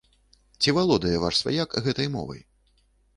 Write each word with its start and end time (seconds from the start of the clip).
Ці 0.61 0.73
валодае 0.77 1.11
ваш 1.23 1.35
сваяк 1.41 1.75
гэтай 1.89 2.07
мовай? 2.17 2.41